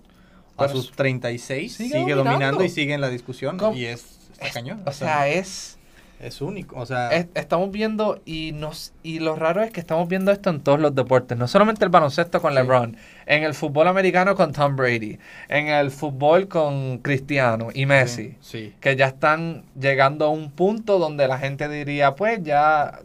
a 0.58 0.68
sus 0.68 0.92
36 0.92 1.74
sigue 1.74 2.00
sigue, 2.00 2.14
dominando. 2.16 2.64
y 2.64 2.70
sigue 2.70 2.94
en 2.94 3.02
la 3.02 3.10
discusión 3.10 3.58
¿Cómo? 3.58 3.76
y 3.78 3.86
es, 3.86 4.20
está 4.34 4.48
Es- 4.48 4.54
cañón. 4.54 4.82
o 4.86 4.92
sea, 4.92 5.28
es... 5.30 5.78
es 6.20 6.42
único, 6.42 6.80
o 6.80 6.86
sea, 6.86 7.10
Es- 7.12 7.28
estamos 7.34 7.72
viendo 7.72 8.22
y 8.26 8.52
nos 8.54 8.94
y 9.04 9.20
lo 9.20 9.36
raro 9.36 9.62
es 9.64 9.72
que 9.72 9.80
estamos 9.80 10.08
viendo 10.08 10.32
esto 10.32 10.50
en 10.50 10.60
todos 10.62 10.80
los 10.80 10.94
deportes, 10.94 11.38
no 11.38 11.48
solamente 11.48 11.86
el 11.86 11.90
baloncesto 11.92 12.42
con 12.42 12.52
Sí. 12.52 12.58
LeBron, 12.60 12.98
en 13.26 13.44
el 13.44 13.54
fútbol 13.54 13.88
americano 13.88 14.36
con 14.36 14.52
Tom 14.52 14.76
Brady, 14.76 15.18
en 15.48 15.68
el 15.68 15.92
fútbol 15.92 16.48
con 16.48 16.98
Cristiano 17.00 17.70
y 17.74 17.86
Messi, 17.86 18.36
sí. 18.42 18.74
que 18.80 18.96
ya 18.96 19.08
están 19.08 19.64
llegando 19.80 20.26
a 20.26 20.30
un 20.30 20.52
punto 20.52 21.00
donde 21.00 21.28
la 21.28 21.38
gente 21.40 21.68
diría, 21.70 22.16
pues 22.16 22.44
ya 22.44 23.00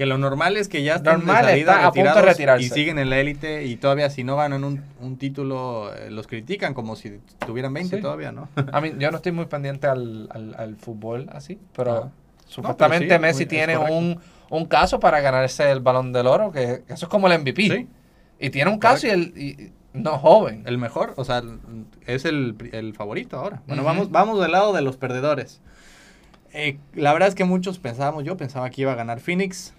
Que 0.00 0.06
lo 0.06 0.16
normal 0.16 0.56
es 0.56 0.68
que 0.68 0.82
ya 0.82 0.94
están 0.94 1.18
Normal, 1.18 1.44
de 1.44 1.50
salida 1.50 1.72
está 1.74 1.86
a 1.88 1.92
punto 1.92 2.14
de 2.14 2.22
retirarse. 2.22 2.64
y 2.64 2.70
siguen 2.70 2.98
en 2.98 3.10
la 3.10 3.18
élite 3.18 3.66
y 3.66 3.76
todavía 3.76 4.08
si 4.08 4.24
no 4.24 4.34
ganan 4.34 4.64
un, 4.64 4.82
un 4.98 5.18
título 5.18 5.92
eh, 5.94 6.10
los 6.10 6.26
critican 6.26 6.72
como 6.72 6.96
si 6.96 7.20
tuvieran 7.46 7.74
20 7.74 7.96
Sí. 7.96 8.00
todavía, 8.02 8.32
¿no? 8.32 8.48
a 8.72 8.80
mí 8.80 8.92
yo 8.98 9.10
no 9.10 9.18
estoy 9.18 9.32
muy 9.32 9.44
pendiente 9.44 9.88
al, 9.88 10.26
al- 10.30 10.54
al 10.56 10.76
fútbol 10.76 11.28
así, 11.32 11.58
pero 11.76 11.92
Ajá. 11.98 12.10
supuestamente 12.46 13.08
pero 13.08 13.16
sí, 13.18 13.20
Messi 13.20 13.38
muy- 13.40 13.46
tiene 13.48 13.76
un, 13.76 14.18
un 14.48 14.64
caso 14.64 14.98
para 15.00 15.20
ganarse 15.20 15.70
el 15.70 15.80
Balón 15.80 16.14
del 16.14 16.28
Oro, 16.28 16.50
que, 16.50 16.82
que 16.86 16.94
eso 16.94 17.04
es 17.04 17.10
como 17.10 17.28
el 17.28 17.38
MVP. 17.38 17.62
Sí. 17.68 17.86
Y 18.38 18.48
tiene 18.48 18.70
un 18.70 18.78
caso 18.78 19.06
y, 19.06 19.10
el, 19.10 19.22
y- 19.36 19.72
no 19.92 20.16
joven. 20.18 20.62
El 20.64 20.78
mejor, 20.78 21.12
o 21.18 21.24
sea, 21.26 21.42
es 22.06 22.24
el, 22.24 22.56
el 22.72 22.94
favorito 22.94 23.36
ahora. 23.38 23.60
Bueno, 23.66 23.84
vamos, 23.84 24.10
vamos 24.10 24.40
del 24.40 24.52
lado 24.52 24.72
de 24.72 24.80
los 24.80 24.96
perdedores. 24.96 25.60
Eh, 26.54 26.78
la 26.94 27.12
verdad 27.12 27.28
es 27.28 27.34
que 27.34 27.44
muchos 27.44 27.78
pensábamos, 27.78 28.24
yo 28.24 28.38
pensaba 28.38 28.70
que 28.70 28.80
iba 28.80 28.92
a 28.92 28.94
ganar 28.94 29.20
Phoenix. 29.20 29.74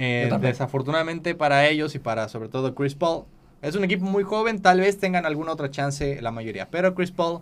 Eh, 0.00 0.30
desafortunadamente 0.40 1.34
para 1.34 1.66
ellos 1.66 1.96
y 1.96 1.98
para 1.98 2.28
sobre 2.28 2.48
todo 2.48 2.74
Chris 2.76 2.94
Paul, 2.94 3.24
es 3.62 3.74
un 3.74 3.82
equipo 3.82 4.04
muy 4.04 4.22
joven, 4.22 4.62
tal 4.62 4.78
vez 4.78 4.98
tengan 4.98 5.26
alguna 5.26 5.50
otra 5.50 5.72
chance 5.72 6.22
la 6.22 6.30
mayoría, 6.30 6.70
pero 6.70 6.94
Chris 6.94 7.10
Paul 7.10 7.40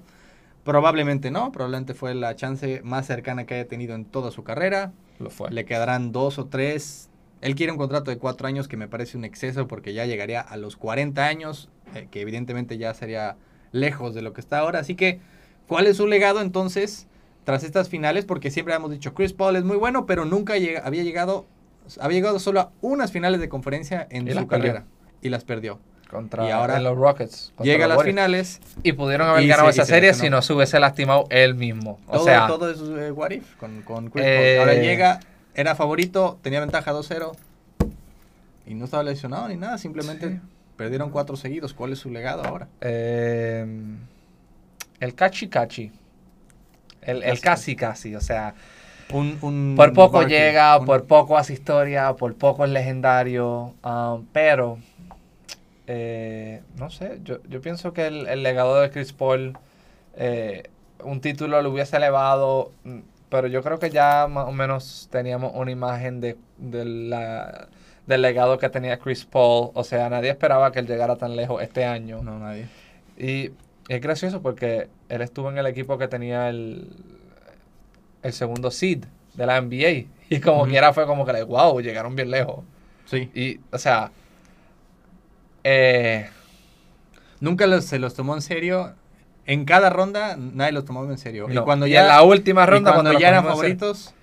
probablemente 0.65 1.31
no, 1.31 1.53
probablemente 1.53 1.93
fue 1.93 2.15
la 2.15 2.35
chance 2.35 2.81
más 2.83 3.07
cercana 3.07 3.45
que 3.45 3.55
haya 3.55 3.69
tenido 3.69 3.95
en 3.95 4.07
toda 4.07 4.31
su 4.31 4.43
carrera. 4.43 4.93
Lo 5.19 5.29
fue. 5.29 5.51
Le 5.51 5.67
quedarán 5.67 6.13
dos 6.13 6.39
o 6.39 6.47
tres. 6.47 7.11
Él 7.43 7.55
quiere 7.55 7.73
un 7.73 7.79
contrato 7.79 8.11
de 8.11 8.19
cuatro 8.19 8.49
años 8.49 8.69
que 8.69 8.79
me 8.79 8.89
parece 8.89 9.19
un 9.19 9.25
exceso 9.25 9.69
porque 9.69 9.93
ya 9.93 10.07
llegaría 10.07 10.41
a 10.41 10.57
los 10.57 10.77
40 10.77 11.25
años, 11.25 11.69
eh, 11.95 12.09
que 12.11 12.23
evidentemente 12.23 12.79
ya 12.79 12.95
sería 12.95 13.37
lejos 13.71 14.15
de 14.15 14.23
lo 14.23 14.33
que 14.33 14.41
está 14.41 14.59
ahora. 14.59 14.81
Así 14.81 14.97
que, 14.97 15.21
¿cuál 15.69 15.87
es 15.87 15.99
su 15.99 16.07
legado 16.07 16.41
entonces 16.41 17.07
tras 17.45 17.63
estas 17.63 17.89
finales? 17.89 18.25
Porque 18.25 18.51
siempre 18.51 18.75
hemos 18.75 18.91
dicho, 18.91 19.15
Chris 19.15 19.35
Paul 19.35 19.57
es 19.57 19.65
muy 19.65 19.77
bueno, 19.77 20.07
pero 20.07 20.25
nunca 20.25 20.55
había 20.55 21.05
llegado, 21.05 21.47
había 22.01 22.19
llegado 22.19 22.39
solo 22.39 22.61
a 22.61 22.71
unas 22.81 23.13
finales 23.13 23.41
de 23.41 23.49
conferencia 23.49 24.07
en 24.11 24.27
Y 24.29 24.33
su 24.33 24.37
perdió. 24.47 24.49
carrera 24.49 24.85
y 25.23 25.29
las 25.29 25.45
perdió. 25.45 25.79
contra 26.11 26.47
Y 26.47 26.53
ahora 26.53 26.79
los 26.79 26.97
Rockets. 26.97 27.53
Llega 27.63 27.87
a 27.87 27.89
las 27.89 27.97
Warriors. 27.99 28.15
finales. 28.15 28.61
Y 28.85 28.93
pudieron 28.93 29.29
haber 29.29 29.43
Y 29.43 29.49
ganado 29.49 29.67
se- 29.73 29.81
esa 29.81 29.87
se 29.87 29.93
serie 29.93 30.15
si 30.15 30.31
no 30.31 30.41
se 30.41 30.53
hubiese 30.53 30.79
lastimado 30.79 31.27
él 31.31 31.57
mismo. 31.57 31.99
O 32.07 32.13
todo, 32.19 32.25
sea, 32.25 32.47
todo 32.47 32.71
es 32.71 32.79
eh, 32.81 33.11
what 33.11 33.33
if 33.33 33.57
con, 33.57 33.83
con 33.83 34.11
Chris 34.11 34.25
Eh, 34.25 34.55
Paul. 34.59 34.69
Ahora 34.69 34.81
llega, 34.81 35.19
era 35.55 35.75
favorito, 35.75 36.39
tenía 36.43 36.61
ventaja 36.61 36.93
2-0. 36.93 37.33
Y 38.67 38.75
no 38.75 38.85
estaba 38.85 39.03
lesionado 39.03 39.49
ni 39.49 39.57
nada, 39.57 39.79
simplemente 39.79 40.29
Sí. 40.31 40.41
perdieron 40.77 41.11
cuatro 41.11 41.35
seguidos. 41.37 41.75
¿Cuál 41.75 41.93
es 41.93 41.99
su 41.99 42.11
legado 42.11 42.45
ahora? 42.45 42.69
eh, 42.83 43.67
el 45.01 45.15
cachi 45.15 45.49
cachi. 45.49 45.91
El, 47.03 47.23
el 47.25 47.41
casi 47.41 47.75
casi, 47.77 48.15
o 48.17 48.21
sea, 48.21 48.55
Un, 49.13 49.39
un 49.43 49.75
por 49.77 49.93
poco 49.93 50.23
llega, 50.23 50.79
un- 50.79 50.87
por 50.87 51.05
poco 51.07 51.39
hace 51.39 51.53
historia, 51.53 52.15
por 52.15 52.35
poco 52.35 52.65
es 52.65 52.71
legendario, 52.71 53.75
um, 53.85 54.25
pero 54.33 54.79
eh, 55.87 56.63
no 56.79 56.91
sé, 56.91 57.21
yo, 57.23 57.39
yo 57.49 57.61
pienso 57.61 57.93
que 57.93 58.07
el, 58.07 58.27
el 58.27 58.43
legado 58.43 58.81
de 58.81 58.91
Chris 58.91 59.13
Paul, 59.13 59.57
eh, 60.17 60.65
un 61.05 61.21
título 61.21 61.63
lo 61.63 61.71
hubiese 61.71 61.97
elevado, 61.97 62.73
mm, 62.85 62.99
pero 63.29 63.49
yo 63.49 63.63
creo 63.63 63.79
que 63.79 63.91
ya 63.91 64.27
más 64.29 64.49
o 64.49 64.53
menos 64.53 65.09
teníamos 65.11 65.53
una 65.55 65.71
imagen 65.71 66.21
de, 66.21 66.37
de 66.59 66.85
la- 66.85 67.69
del 68.07 68.23
legado 68.23 68.59
que 68.59 68.69
tenía 68.71 68.99
Chris 68.99 69.25
Paul, 69.25 69.71
o 69.75 69.85
sea, 69.85 70.09
nadie 70.09 70.31
esperaba 70.31 70.71
que 70.73 70.79
él 70.79 70.87
llegara 70.87 71.17
tan 71.17 71.35
lejos 71.37 71.63
este 71.63 71.85
año. 71.85 72.23
No, 72.23 72.39
nadie. 72.39 72.67
Y 73.19 73.51
es 73.89 74.01
gracioso 74.01 74.43
porque 74.43 74.89
él 75.09 75.23
estuvo 75.23 75.51
en 75.51 75.59
el 75.59 75.67
equipo 75.67 75.99
que 75.99 76.07
tenía 76.09 76.49
el, 76.49 76.89
el 78.27 78.33
segundo 78.33 78.71
seed 78.71 79.05
de 79.35 79.47
la 79.47 79.61
NBA. 79.61 80.07
Y 80.29 80.41
como 80.41 80.67
quiera 80.67 80.93
fue 80.93 81.07
como 81.07 81.25
que, 81.25 81.33
like, 81.33 81.47
wow, 81.47 81.81
llegaron 81.81 82.17
bien 82.17 82.31
lejos. 82.33 82.65
Sí. 83.05 83.31
Y, 83.33 83.61
o 83.71 83.79
sea, 83.79 84.11
eh, 85.65 86.29
Nunca 87.41 87.67
los- 87.67 87.85
se 87.85 87.99
los 87.99 88.15
tomó 88.15 88.35
en 88.35 88.43
serio. 88.43 88.95
En 89.47 89.65
cada 89.65 89.91
ronda 89.91 90.37
nadie 90.37 90.73
los 90.73 90.85
tomó 90.85 91.05
en 91.05 91.19
serio. 91.19 91.47
no. 91.49 91.55
Y 91.61 91.65
cuando 91.65 91.87
Y 91.87 91.91
ya, 91.91 92.01
en 92.03 92.09
la 92.09 92.23
última 92.23 92.67
ronda, 92.67 92.93
cuando 92.93 93.11
cuando, 93.11 93.21
ya 93.21 93.29
eran 93.29 93.45
favoritos. 93.45 94.15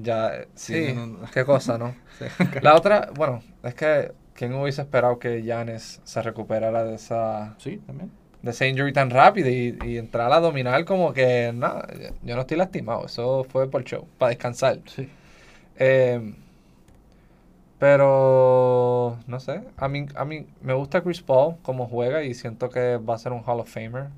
Ya, 0.00 0.46
sí, 0.54 0.86
Sí, 0.86 0.92
no, 0.94 1.06
no. 1.06 1.18
qué 1.34 1.44
cosa, 1.44 1.76
¿no? 1.76 1.94
La 2.62 2.76
otra, 2.76 3.10
bueno, 3.16 3.42
es 3.64 3.74
que 3.74 4.12
¿quién 4.34 4.54
hubiese 4.54 4.80
esperado 4.82 5.18
que 5.18 5.42
Giannis 5.42 6.00
se 6.04 6.22
recuperara 6.22 6.84
de 6.84 6.94
esa 6.94 7.56
Sí, 7.58 7.78
también. 7.86 8.10
De 8.42 8.50
esa 8.50 8.66
injury 8.66 8.92
tan 8.92 9.10
rápido 9.10 9.48
y, 9.50 9.78
y 9.84 9.98
entrar 9.98 10.32
a 10.32 10.40
dominar 10.40 10.84
como 10.84 11.12
que, 11.12 11.52
nada, 11.54 11.88
yo 12.22 12.34
no 12.34 12.42
estoy 12.42 12.56
lastimado, 12.56 13.06
eso 13.06 13.44
fue 13.44 13.70
por 13.70 13.84
show, 13.84 14.06
para 14.18 14.30
descansar. 14.30 14.80
Sí. 14.86 15.08
Eh, 15.76 16.34
pero 17.78 19.18
no 19.26 19.40
sé, 19.40 19.62
a 19.78 19.88
mí, 19.88 20.06
a 20.14 20.24
mí 20.26 20.46
me 20.60 20.74
gusta 20.74 21.02
Chris 21.02 21.22
Paul 21.22 21.56
como 21.62 21.88
juega 21.88 22.22
y 22.22 22.34
siento 22.34 22.68
que 22.68 22.98
va 22.98 23.14
a 23.14 23.18
ser 23.18 23.32
un 23.32 23.42
Hall 23.42 23.60
of 23.60 23.72
Famer. 23.72 24.08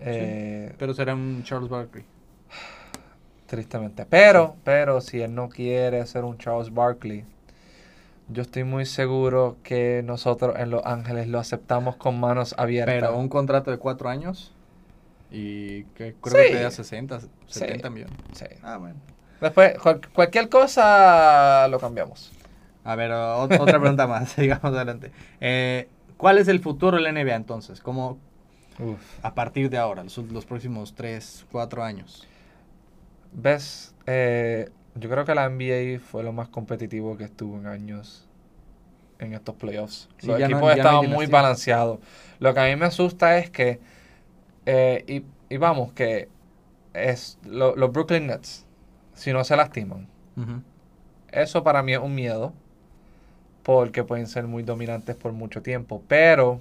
Eh, 0.00 0.74
Pero 0.78 0.94
será 0.94 1.14
un 1.14 1.42
Charles 1.44 1.70
Barkley. 1.70 2.04
Tristemente. 3.46 4.06
Pero, 4.06 4.56
pero 4.64 5.00
si 5.00 5.20
él 5.20 5.34
no 5.34 5.48
quiere 5.48 6.04
ser 6.06 6.24
un 6.24 6.38
Charles 6.38 6.72
Barkley, 6.72 7.24
yo 8.28 8.42
estoy 8.42 8.64
muy 8.64 8.86
seguro 8.86 9.56
que 9.62 10.02
nosotros 10.04 10.54
en 10.58 10.70
Los 10.70 10.84
Ángeles 10.84 11.28
lo 11.28 11.38
aceptamos 11.38 11.96
con 11.96 12.18
manos 12.18 12.54
abiertas. 12.58 12.94
Pero 12.94 13.16
un 13.16 13.28
contrato 13.28 13.70
de 13.70 13.78
cuatro 13.78 14.08
años. 14.08 14.52
Y 15.30 15.84
que 15.94 16.14
creo 16.20 16.42
Sí. 16.42 16.48
que 16.50 16.54
pedía 16.56 16.70
60, 16.70 17.20
70 17.46 17.90
millones. 17.90 18.14
Sí. 18.32 18.44
Ah, 18.62 18.76
bueno. 18.76 18.96
Después, 19.40 19.78
cual- 19.78 20.00
cualquier 20.12 20.48
cosa 20.48 21.66
lo 21.68 21.78
cambiamos. 21.80 22.30
A 22.84 22.96
ver, 22.96 23.12
o- 23.12 23.38
otra 23.42 23.78
pregunta 23.80 24.06
más, 24.06 24.30
sigamos 24.32 24.64
adelante. 24.64 25.10
Eh, 25.40 25.88
¿Cuál 26.16 26.38
es 26.38 26.48
el 26.48 26.60
futuro 26.60 26.96
de 26.98 27.02
la 27.02 27.10
NBA 27.12 27.34
entonces? 27.34 27.80
¿Cómo 27.80 28.18
a 29.22 29.34
partir 29.34 29.70
de 29.70 29.78
ahora, 29.78 30.02
los, 30.04 30.16
los 30.18 30.44
próximos 30.46 30.94
3, 30.94 31.46
4 31.50 31.82
años? 31.84 32.26
¿Ves? 33.32 33.94
Eh, 34.06 34.68
yo 34.94 35.08
creo 35.10 35.24
que 35.24 35.34
la 35.34 35.46
NBA 35.46 36.00
fue 36.00 36.22
lo 36.22 36.32
más 36.32 36.48
competitivo 36.48 37.16
que 37.16 37.24
estuvo 37.24 37.56
en 37.58 37.66
años 37.66 38.28
en 39.18 39.34
estos 39.34 39.54
playoffs. 39.56 40.08
Sí, 40.18 40.26
Los 40.28 40.38
no- 40.38 40.44
equipos 40.46 40.62
no 40.62 40.70
estaban 40.72 41.08
muy 41.10 41.26
balanceados. 41.26 42.00
Lo 42.40 42.54
que 42.54 42.60
a 42.60 42.64
mí 42.66 42.76
me 42.76 42.86
asusta 42.86 43.38
es 43.38 43.50
que, 43.50 43.80
eh, 44.66 45.04
y, 45.08 45.54
y 45.54 45.58
vamos, 45.58 45.92
que 45.92 46.28
es 46.94 47.38
lo- 47.44 47.76
los 47.76 47.92
Brooklyn 47.92 48.26
Nets, 48.28 48.66
si 49.14 49.32
no 49.32 49.44
se 49.44 49.56
lastiman, 49.56 50.08
eso 51.32 51.64
para 51.64 51.82
mí 51.82 51.92
es 51.94 51.98
un 52.00 52.14
miedo, 52.14 52.52
porque 53.62 54.04
pueden 54.04 54.26
ser 54.26 54.46
muy 54.46 54.62
dominantes 54.62 55.14
por 55.16 55.32
mucho 55.32 55.62
tiempo. 55.62 56.02
Pero 56.08 56.60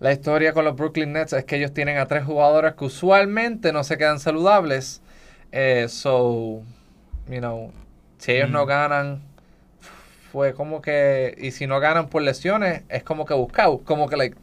la 0.00 0.12
historia 0.12 0.52
con 0.52 0.64
los 0.64 0.74
Brooklyn 0.76 1.12
Nets 1.12 1.32
es 1.32 1.44
que 1.44 1.56
ellos 1.56 1.72
tienen 1.72 1.98
a 1.98 2.06
tres 2.06 2.24
jugadores 2.24 2.74
que 2.74 2.84
usualmente 2.86 3.72
no 3.72 3.84
se 3.84 3.98
quedan 3.98 4.18
saludables. 4.18 5.01
Eh, 5.52 5.86
so, 5.88 6.62
you 7.28 7.38
know, 7.38 7.70
si 8.18 8.32
ellos 8.32 8.50
no 8.50 8.64
Mm. 8.64 8.68
ganan, 8.68 9.22
fue 10.32 10.54
como 10.54 10.80
que. 10.80 11.34
Y 11.38 11.50
si 11.50 11.66
no 11.66 11.78
ganan 11.78 12.08
por 12.08 12.22
lesiones, 12.22 12.82
es 12.88 13.02
como 13.04 13.24
que 13.26 13.34
buscado. 13.34 13.78
Como 13.84 14.08
que, 14.08 14.16
like. 14.16 14.36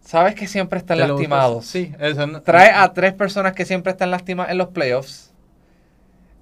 Sabes 0.00 0.34
que 0.34 0.46
siempre 0.46 0.78
están 0.78 0.98
lastimados. 0.98 1.66
Sí, 1.66 1.92
eso 1.98 2.26
no- 2.26 2.42
Trae 2.42 2.70
a 2.70 2.92
tres 2.92 3.14
personas 3.14 3.54
que 3.54 3.64
siempre 3.64 3.92
están 3.92 4.10
lastimadas 4.10 4.52
en 4.52 4.58
los 4.58 4.68
playoffs. 4.68 5.32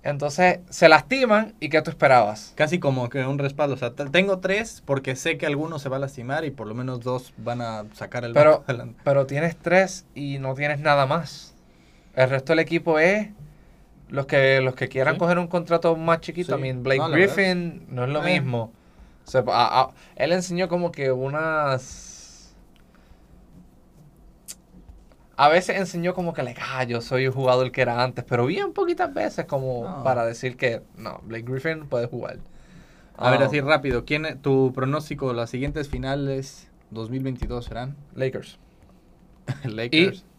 Entonces 0.03 0.59
se 0.69 0.89
lastiman 0.89 1.55
y 1.61 1.69
¿qué 1.69 1.81
tú 1.81 1.91
esperabas? 1.91 2.53
Casi 2.57 2.81
como 2.81 3.09
que 3.09 3.25
un 3.25 3.39
respaldo. 3.39 3.75
O 3.77 3.79
sea, 3.79 3.93
te- 3.93 4.07
tengo 4.11 4.41
tres 4.41 4.83
porque 4.85 5.15
sé 5.15 5.39
que 5.39 5.47
alguno 5.47 5.79
se 5.79 5.89
va 5.89 5.97
a 5.97 6.01
lastimar 6.01 6.45
y 6.45 6.51
por 6.51 6.67
lo 6.67 6.75
menos 6.75 7.01
dos 7.01 7.33
van 7.37 7.63
a 7.63 7.85
sacar 7.95 8.25
el 8.25 8.33
Pero, 8.33 8.65
pero 9.05 9.27
tienes 9.27 9.57
tres 9.57 10.05
y 10.17 10.39
no 10.41 10.55
tienes 10.57 10.81
nada 10.81 11.07
más. 11.07 11.52
El 12.15 12.29
resto 12.31 12.53
del 12.53 12.59
equipo 12.61 12.99
es 12.99 13.29
los 14.09 14.27
que 14.27 14.61
los 14.61 14.75
que 14.75 14.89
quieran 14.89 15.15
Sí. 15.15 15.19
coger 15.21 15.39
un 15.39 15.47
contrato 15.49 15.97
más 15.97 16.21
chiquito. 16.21 16.55
Sí. 16.55 16.59
I 16.59 16.63
mean, 16.63 16.83
Blake 16.83 16.99
No. 17.01 17.11
Griffin 17.11 17.87
no 17.89 18.05
es 18.05 18.11
lo 18.11 18.25
Eh. 18.27 18.33
mismo. 18.41 18.73
O 19.27 19.31
sea, 19.31 19.43
a- 19.49 19.81
a- 19.83 19.91
él 20.17 20.33
enseñó 20.33 20.69
como 20.69 20.93
que 20.93 21.13
unas... 21.13 22.55
A 25.37 25.49
veces 25.49 25.77
enseñó 25.77 26.13
como 26.15 26.35
que, 26.35 26.43
like, 26.43 26.61
ah, 26.63 26.85
yo 26.85 27.01
soy 27.01 27.25
el 27.25 27.31
jugador 27.31 27.73
que 27.73 27.81
era 27.83 28.03
antes, 28.03 28.25
pero 28.29 28.47
bien 28.47 28.73
poquitas 28.73 29.13
veces 29.13 29.47
como 29.47 29.85
No. 29.89 30.05
para 30.05 30.25
decir 30.27 30.57
que, 30.57 30.83
no, 30.97 31.21
Blake 31.25 31.45
Griffin 31.51 31.87
puede 31.89 32.07
jugar. 32.07 32.39
A 33.17 33.31
ver, 33.31 33.43
así 33.43 33.61
rápido. 33.61 34.05
¿quién, 34.05 34.41
¿Tu 34.43 34.73
pronóstico 34.75 35.29
de 35.29 35.35
las 35.35 35.51
siguientes 35.51 35.89
finales 35.89 36.69
2022 36.91 37.65
serán? 37.65 37.97
Lakers. 38.15 38.59
Lakers. 39.65 40.23
Mm, 40.23 40.32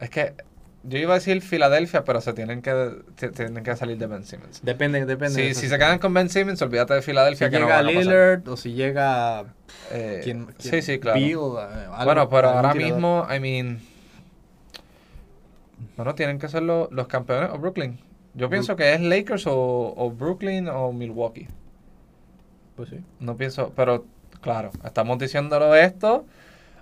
Es 0.00 0.10
que 0.10 0.34
yo 0.82 0.98
iba 0.98 1.12
a 1.12 1.16
decir 1.16 1.40
Filadelfia, 1.40 2.04
pero 2.04 2.20
se 2.20 2.32
tienen 2.34 2.60
que, 2.62 2.90
se 3.16 3.28
tienen 3.30 3.64
que 3.64 3.74
salir 3.76 3.96
de 3.98 4.06
Ben 4.06 4.24
Simmons. 4.24 4.60
Depende, 4.62 5.06
depende. 5.06 5.40
de 5.42 5.54
Si, 5.54 5.60
si 5.62 5.68
se 5.68 5.78
quedan 5.78 5.98
con 5.98 6.12
Ben 6.12 6.28
Simmons, 6.28 6.60
olvídate 6.62 6.94
de 6.94 7.00
Si 7.00 7.06
Filadelfia. 7.06 7.48
que 7.50 7.58
no 7.58 7.66
llega 7.66 7.78
pasar. 7.78 7.92
Lillard 7.94 8.48
o 8.48 8.56
si 8.56 8.72
llega... 8.74 9.44
Eh, 9.92 10.20
¿quién- 10.22 10.46
sí, 10.58 10.70
quién? 10.70 10.82
sí, 10.82 10.98
claro. 10.98 11.18
Beal, 11.18 11.30
eh, 11.32 11.84
algo- 11.90 12.04
bueno, 12.04 12.28
pero 12.28 12.48
ahora 12.50 12.72
tirador. 12.72 12.92
mismo, 12.94 13.26
I 13.34 13.40
mean. 13.40 13.80
Bueno, 15.96 16.14
tienen 16.14 16.38
que 16.38 16.48
ser 16.48 16.62
lo- 16.62 16.88
los 16.90 17.06
campeones 17.06 17.50
o 17.52 17.58
Brooklyn. 17.58 17.98
Yo 18.34 18.50
pienso 18.50 18.74
que 18.76 18.94
es 18.94 19.00
Lakers 19.00 19.46
o, 19.46 19.94
o 19.96 20.10
Brooklyn 20.10 20.68
o 20.68 20.92
Milwaukee. 20.92 21.46
Pues 22.76 22.88
sí. 22.90 23.00
No 23.20 23.36
pienso, 23.36 23.72
pero 23.76 24.04
claro, 24.40 24.70
estamos 24.84 25.18
diciéndolo 25.18 25.74
esto 25.76 26.26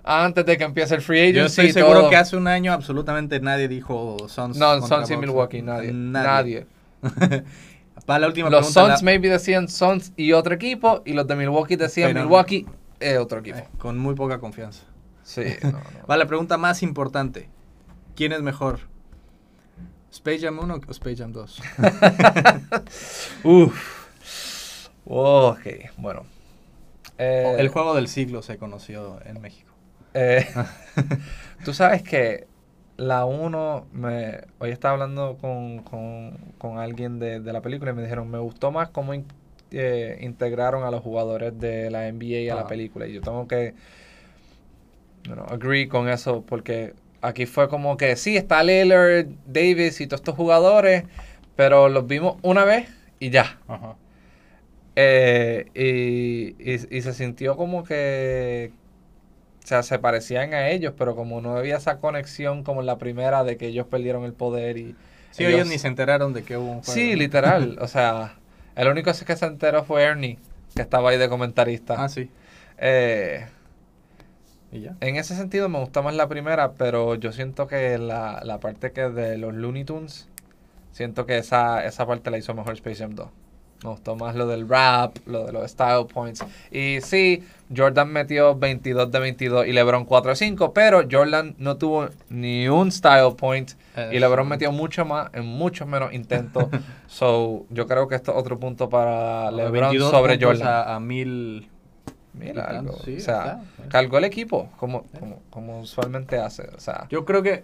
antes 0.03 0.45
de 0.45 0.57
que 0.57 0.63
empiece 0.65 0.95
el 0.95 1.01
free 1.01 1.19
agency. 1.21 1.37
Yo 1.39 1.45
estoy 1.45 1.65
y 1.67 1.73
seguro 1.73 2.01
todo. 2.01 2.09
que 2.09 2.15
hace 2.17 2.35
un 2.35 2.47
año 2.47 2.73
absolutamente 2.73 3.39
nadie 3.39 3.67
dijo 3.67 4.17
Suns. 4.27 4.57
No, 4.57 4.85
Suns 4.85 5.09
y. 5.11 5.17
Milwaukee, 5.17 5.61
nadie. 5.61 5.91
Nadie. 5.93 6.65
Para 8.05 8.19
la 8.19 8.27
última 8.27 8.49
Los 8.49 8.67
pregunta. 8.67 8.95
Suns 8.95 9.01
la- 9.01 9.05
maybe 9.05 9.29
decían 9.29 9.67
Suns 9.67 10.11
y 10.17 10.33
otro 10.33 10.53
equipo, 10.53 11.01
y 11.05 11.13
los 11.13 11.25
de 11.27 11.35
Milwaukee 11.35 11.75
decían 11.75 12.09
Pero- 12.13 12.25
Milwaukee 12.25 12.65
eh, 12.99 13.17
otro 13.17 13.39
equipo. 13.39 13.57
eh, 13.59 13.67
con 13.77 13.97
muy 13.97 14.15
poca 14.15 14.39
confianza. 14.39 14.83
Sí, 15.23 15.43
no, 16.07 16.15
la 16.15 16.25
pregunta 16.25 16.57
más 16.57 16.83
importante. 16.83 17.49
¿Quién 18.15 18.31
es 18.33 18.41
mejor? 18.41 18.79
¿Space 20.11 20.39
Jam 20.41 20.59
1 20.59 20.75
o 20.87 20.91
Space 20.91 21.15
Jam 21.17 21.31
2? 21.31 21.61
Uf. 23.43 24.89
Ok, 25.05 25.59
bueno. 25.97 26.23
Eh, 27.17 27.55
El 27.57 27.69
juego 27.69 27.93
del 27.95 28.07
siglo 28.07 28.41
se 28.41 28.57
conoció 28.57 29.19
en 29.25 29.41
México. 29.41 29.72
Eh, 30.13 30.45
Tú 31.65 31.73
sabes 31.73 32.03
que 32.03 32.47
la 32.97 33.25
1, 33.25 33.87
me, 33.93 34.41
hoy 34.59 34.71
estaba 34.71 34.93
hablando 34.93 35.37
con, 35.39 35.79
con- 35.83 36.37
con 36.57 36.77
alguien 36.77 37.19
de, 37.19 37.39
de 37.39 37.53
la 37.53 37.61
película 37.61 37.91
y 37.91 37.93
me 37.95 38.03
dijeron, 38.03 38.29
me 38.29 38.37
gustó 38.39 38.71
más 38.71 38.89
cómo 38.89 39.13
in- 39.13 39.25
eh, 39.71 40.19
integraron 40.21 40.83
a 40.83 40.91
los 40.91 41.01
jugadores 41.01 41.57
de 41.59 41.89
la 41.89 42.07
NBA 42.07 42.53
a 42.53 42.55
la 42.55 42.61
Ajá. 42.61 42.69
película. 42.69 43.07
Y 43.07 43.13
yo 43.13 43.21
tengo 43.21 43.47
que, 43.47 43.73
you 45.23 45.33
know, 45.33 45.45
agree 45.49 45.87
con 45.87 46.09
eso 46.09 46.43
porque 46.45 46.93
aquí 47.21 47.45
fue 47.45 47.69
como 47.69 47.97
que 47.97 48.15
sí, 48.15 48.35
está 48.37 48.63
Lillard, 48.63 49.27
Davis 49.47 50.01
y 50.01 50.07
todos 50.07 50.21
estos 50.21 50.35
jugadores, 50.35 51.05
pero 51.55 51.89
los 51.89 52.07
vimos 52.07 52.37
una 52.41 52.65
vez 52.65 52.89
y 53.19 53.29
ya. 53.29 53.59
Ajá. 53.67 53.95
Eh, 54.95 55.65
y, 55.73 56.71
y- 56.71 56.97
y 56.97 57.01
se 57.01 57.13
sintió 57.13 57.57
como 57.57 57.83
que, 57.83 58.71
o 59.63 59.67
sea, 59.67 59.83
se 59.83 59.99
parecían 59.99 60.53
a 60.53 60.69
ellos, 60.69 60.93
pero 60.97 61.15
como 61.15 61.41
no 61.41 61.55
había 61.57 61.77
esa 61.77 61.99
conexión 61.99 62.63
como 62.63 62.81
en 62.81 62.87
la 62.87 62.97
primera 62.97 63.43
de 63.43 63.57
que 63.57 63.67
ellos 63.67 63.87
perdieron 63.87 64.23
el 64.25 64.33
poder 64.33 64.77
y... 64.77 64.97
Sí, 65.31 65.45
ellos 65.45 65.67
ni 65.67 65.79
se 65.79 65.87
enteraron 65.87 66.33
de 66.33 66.43
que 66.45 66.57
hubo 66.57 66.71
un 66.71 66.81
juego. 66.83 66.83
Sí, 66.93 67.15
literal, 67.15 67.77
o 67.81 67.87
sea, 67.87 68.41
el 68.75 68.87
único 68.87 69.11
que 69.25 69.35
se 69.35 69.45
enteró 69.45 69.83
fue 69.83 70.03
Ernie, 70.03 70.39
que 70.75 70.81
estaba 70.81 71.09
ahí 71.09 71.17
de 71.17 71.29
comentarista. 71.29 72.03
Ah, 72.03 72.09
sí. 72.09 72.29
Eh, 72.77 73.47
Y 74.71 74.81
ya. 74.81 74.97
en 75.01 75.17
ese 75.17 75.35
sentido 75.35 75.69
me 75.69 75.79
gusta 75.79 76.01
más 76.01 76.15
la 76.15 76.27
primera, 76.27 76.73
pero 76.73 77.15
yo 77.15 77.31
siento 77.31 77.67
que 77.67 77.97
la, 77.99 78.41
la 78.43 78.59
parte 78.59 78.91
que 78.91 79.09
de 79.09 79.37
los 79.37 79.53
Looney 79.53 79.83
Tunes, 79.85 80.29
siento 80.91 81.25
que 81.25 81.37
esa, 81.39 81.85
esa 81.85 82.05
parte 82.07 82.31
la 82.31 82.37
hizo 82.39 82.53
mejor 82.55 82.73
Space 82.75 82.97
Jam 83.03 83.15
2. 83.15 83.29
Me 83.83 83.89
gustó 83.89 84.15
más 84.15 84.35
lo 84.35 84.47
del 84.47 84.67
rap, 84.67 85.17
lo 85.25 85.45
de 85.45 85.51
los 85.51 85.69
style 85.69 86.05
points. 86.11 86.43
Y 86.71 86.99
sí, 87.01 87.43
Jordan 87.75 88.11
metió 88.11 88.55
22 88.55 89.11
de 89.11 89.19
22 89.19 89.67
y 89.67 89.73
LeBron 89.73 90.05
4 90.05 90.29
de 90.29 90.35
5, 90.35 90.73
pero 90.73 91.03
Jordan 91.09 91.55
no 91.57 91.75
tuvo 91.77 92.07
ni 92.29 92.67
un 92.69 92.91
style 92.91 93.35
point 93.37 93.71
y 94.11 94.19
LeBron 94.19 94.47
metió 94.47 94.71
mucho 94.71 95.05
más 95.05 95.29
en 95.33 95.45
muchos 95.45 95.87
menos 95.87 96.13
intentos. 96.13 96.67
so, 97.07 97.65
yo 97.69 97.87
creo 97.87 98.07
que 98.07 98.15
esto 98.15 98.31
es 98.31 98.37
otro 98.37 98.57
punto 98.57 98.89
para 98.89 99.51
LeBron 99.51 99.91
22 99.91 100.11
sobre 100.11 100.39
Jordan. 100.41 100.67
A, 100.67 100.95
a 100.95 100.99
mil. 100.99 101.69
Mira, 102.33 102.63
algo. 102.63 102.97
sí, 103.03 103.17
o 103.17 103.19
sea, 103.19 103.61
está, 103.75 103.89
cargó 103.89 104.17
el 104.17 104.23
equipo 104.23 104.69
como, 104.77 105.03
como, 105.19 105.41
como 105.49 105.81
usualmente 105.81 106.39
hace. 106.39 106.63
O 106.75 106.79
sea, 106.79 107.05
Yo 107.09 107.25
creo 107.25 107.43
que 107.43 107.63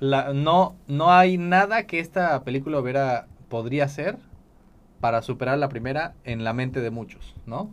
la, 0.00 0.32
no, 0.32 0.76
no 0.86 1.12
hay 1.12 1.36
nada 1.36 1.82
que 1.82 1.98
esta 1.98 2.42
película 2.42 2.78
hubiera, 2.78 3.26
podría 3.50 3.84
hacer 3.84 4.16
para 5.00 5.22
superar 5.22 5.58
la 5.58 5.68
primera 5.68 6.14
en 6.24 6.44
la 6.44 6.52
mente 6.52 6.80
de 6.80 6.90
muchos, 6.90 7.34
¿no? 7.46 7.70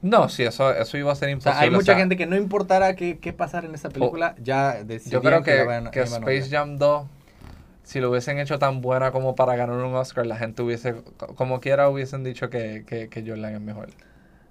no, 0.00 0.28
sí, 0.28 0.44
eso, 0.44 0.72
eso 0.72 0.96
iba 0.98 1.12
a 1.12 1.14
ser 1.16 1.28
O 1.28 1.32
imposible. 1.32 1.54
sea, 1.54 1.60
hay 1.62 1.70
o 1.70 1.72
mucha 1.76 1.84
sea, 1.84 1.96
gente 1.96 2.16
que 2.16 2.26
no 2.26 2.36
importara 2.36 2.94
qué, 2.96 3.18
qué 3.20 3.32
pasara 3.32 3.66
en 3.66 3.74
esta 3.74 3.92
película, 3.92 4.34
ya 4.42 4.82
Yo 4.82 4.86
decidían 4.86 5.22
creo 5.22 5.42
que, 5.42 5.62
van- 5.64 5.90
que 5.90 6.00
a 6.00 6.04
Space. 6.04 6.50
Jam 6.50 6.78
2, 6.78 7.06
si 7.82 8.00
lo 8.00 8.10
hubiesen 8.10 8.38
hecho 8.38 8.58
tan 8.58 8.80
buena 8.82 9.12
como 9.12 9.34
para 9.36 9.56
ganar 9.56 9.76
un 9.76 9.94
Oscar, 9.94 10.26
la 10.26 10.36
gente 10.36 10.62
hubiese, 10.62 10.94
co- 11.16 11.34
como 11.34 11.60
quiera, 11.60 11.88
hubiesen 11.88 12.24
dicho 12.24 12.50
que, 12.50 12.84
que, 12.86 13.08
que 13.08 13.24
Jordan 13.26 13.54
es 13.54 13.60
mejor. 13.60 13.88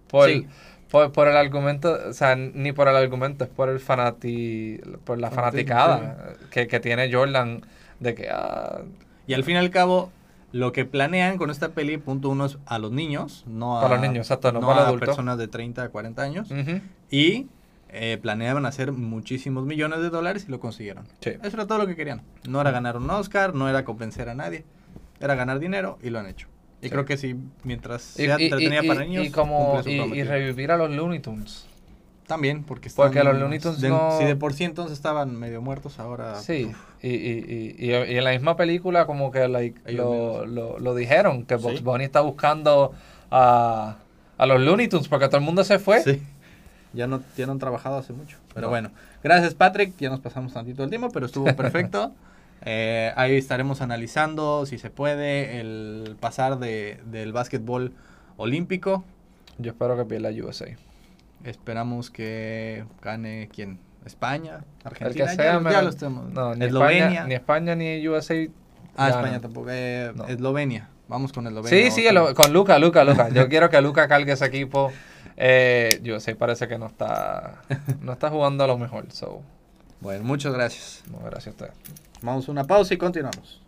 Por, 0.10 0.30
Sí. 0.30 0.48
por, 0.92 1.12
por 1.12 1.28
el 1.28 1.38
argumento, 1.38 1.98
o 2.10 2.14
sea, 2.14 2.36
ni 2.36 2.72
por 2.74 2.88
el 2.88 2.96
argumento, 2.96 3.44
es 3.46 3.50
por 3.50 3.70
el 3.70 3.80
fanati, 3.80 4.80
por 5.06 5.20
la 5.20 5.32
fanaticada 5.32 6.36
que, 6.52 6.68
que 6.68 6.80
tiene 6.80 7.12
Jordan 7.14 7.62
de 8.00 8.16
que, 8.16 8.30
ah, 8.32 8.82
Y 9.28 9.34
al 9.34 9.44
fin 9.44 9.56
y 9.56 9.60
al 9.60 9.70
cabo, 9.72 10.12
lo 10.52 10.72
que 10.72 10.86
planean 10.86 11.38
con 11.38 11.50
esta 11.50 11.70
peli, 11.70 11.98
punto 11.98 12.30
uno, 12.30 12.46
es 12.46 12.58
a 12.66 12.80
los 12.80 12.92
niños, 12.92 13.44
no 13.48 13.78
a, 13.78 13.82
Para 13.82 13.96
los 13.96 14.02
niños, 14.08 14.26
exacto, 14.28 14.52
no 14.52 14.62
no 14.62 14.68
para 14.68 14.88
los 14.92 14.96
a 14.96 15.00
personas 15.06 15.38
de 15.38 15.48
30 15.48 15.84
a 15.84 15.90
40 15.90 16.22
años. 16.22 16.50
Y 17.12 17.48
eh, 17.90 18.18
planeaban 18.22 18.66
hacer 18.66 18.92
muchísimos 18.92 19.66
millones 19.66 20.00
de 20.00 20.10
dólares 20.10 20.46
y 20.48 20.52
lo 20.52 20.60
consiguieron. 20.60 21.06
sí. 21.22 21.32
Eso 21.42 21.56
era 21.58 21.68
todo 21.68 21.78
lo 21.78 21.88
que 21.88 21.96
querían. 21.96 22.22
No 22.48 22.60
era 22.62 22.72
ganar 22.72 22.98
un 22.98 23.10
Oscar, 23.10 23.54
no 23.56 23.70
era 23.70 23.84
convencer 23.86 24.30
a 24.30 24.36
nadie. 24.36 24.66
Era 25.20 25.36
ganar 25.36 25.60
dinero 25.60 25.98
y 26.04 26.10
lo 26.10 26.20
han 26.20 26.28
hecho. 26.28 26.48
Y 26.82 26.86
Sí. 26.86 26.90
creo 26.92 27.06
que 27.06 27.18
sí, 27.18 27.36
mientras 27.64 28.02
sea 28.04 28.40
y- 28.40 28.44
entretenida 28.46 28.84
y- 28.84 28.88
para 28.88 29.02
niños, 29.02 29.26
y 29.26 29.32
como 29.32 29.82
y, 29.86 30.24
revivir 30.24 30.72
a 30.72 30.78
los 30.78 30.92
Looney 30.92 31.20
Tunes. 31.20 31.68
También, 32.28 32.64
porque 32.64 32.90
Porque 32.96 33.20
están- 33.20 33.32
los 33.34 33.42
Looney 33.42 33.60
Tunes 33.60 33.80
de- 33.82 33.90
no- 33.90 34.18
Si 34.18 34.26
de 34.26 34.36
por 34.36 34.54
sí 34.54 34.66
entonces 34.66 34.94
estaban 34.98 35.34
medio 35.36 35.62
muertos, 35.62 35.98
ahora... 35.98 36.36
Sí, 36.36 36.70
y, 37.02 37.08
y, 37.10 37.14
y, 37.80 37.86
y, 37.88 37.92
y 37.92 38.18
en 38.18 38.24
la 38.24 38.32
misma 38.32 38.58
película 38.58 39.06
como 39.06 39.32
que 39.32 39.48
like, 39.48 39.94
lo, 39.94 40.46
lo, 40.46 40.78
lo 40.78 40.94
dijeron, 40.96 41.46
que 41.46 41.56
Bugs 41.56 41.78
Sí. 41.78 41.84
Bunny 41.84 42.04
está 42.04 42.20
buscando 42.22 42.92
a, 43.32 43.96
a 44.38 44.46
los 44.46 44.60
Looney 44.60 44.90
Tunes 44.90 45.08
porque 45.08 45.28
todo 45.28 45.38
el 45.38 45.44
mundo 45.44 45.64
se 45.64 45.80
fue. 45.80 46.02
Sí. 46.04 46.22
Ya 46.94 47.08
no, 47.08 47.22
ya 47.38 47.46
no 47.46 47.54
han 47.54 47.60
trabajado 47.60 47.98
hace 47.98 48.12
mucho. 48.14 48.38
Pero 48.54 48.68
No. 48.68 48.70
bueno, 48.72 48.92
gracias 49.24 49.54
Patrick. 49.54 49.94
Ya 49.98 50.10
nos 50.10 50.20
pasamos 50.20 50.52
tantito 50.54 50.84
el 50.84 50.90
tiempo, 50.90 51.10
pero 51.12 51.26
estuvo 51.26 51.54
perfecto. 51.56 52.12
Eh, 52.66 53.14
ahí 53.16 53.36
estaremos 53.38 53.82
analizando, 53.82 54.66
si 54.66 54.80
se 54.80 54.90
puede, 54.90 55.60
el 55.60 56.18
pasar 56.20 56.58
de, 56.58 57.00
del 57.06 57.32
básquetbol 57.32 57.94
olímpico. 58.36 59.04
Yo 59.60 59.72
espero 59.72 59.96
que 59.96 60.06
pierda 60.06 60.30
USA. 60.32 60.66
Esperamos 61.44 62.10
que 62.10 62.84
gane 63.02 63.50
quién? 63.54 63.80
España, 64.06 64.62
El 64.82 64.88
Argentina. 64.88 65.26
ya, 65.26 65.32
sea, 65.36 65.54
ya 65.54 65.60
menos- 65.60 65.84
lo 65.84 65.90
estamos. 65.90 66.32
No, 66.32 66.56
ni 66.56 66.66
Eslovenia. 66.66 67.04
España, 67.08 67.28
ni 67.28 67.34
España 67.36 67.76
ni 67.76 68.08
USA. 68.08 68.36
ah. 68.96 69.10
España 69.10 69.40
tampoco. 69.42 69.68
eh, 69.70 70.12
No. 70.16 70.26
Eslovenia. 70.28 70.90
Vamos 71.10 71.32
con 71.34 71.46
Eslovenia. 71.48 71.70
Sí, 71.70 71.92
sí, 71.92 72.08
el- 72.08 72.34
con 72.34 72.54
Luca, 72.54 72.80
Luca, 72.80 73.04
Luca. 73.04 73.30
Yo 73.30 73.48
quiero 73.50 73.70
que 73.70 73.82
Luca 73.82 74.08
cargue 74.08 74.32
ese 74.34 74.46
equipo. 74.46 74.92
Eh, 75.36 76.02
USA 76.12 76.36
parece 76.36 76.68
que 76.68 76.78
no 76.80 76.88
está, 76.88 77.62
no 78.02 78.14
está 78.14 78.30
jugando 78.30 78.64
a 78.64 78.68
lo 78.68 78.78
mejor. 78.78 79.12
So, 79.12 79.42
Bueno, 80.02 80.24
muchas 80.24 80.54
gracias. 80.54 81.04
no, 81.12 81.20
gracias 81.20 81.48
a 81.48 81.50
ustedes. 81.52 81.74
Vamos 82.22 82.48
a 82.48 82.52
una 82.52 82.64
pausa 82.64 82.94
y 82.94 82.98
continuamos. 82.98 83.62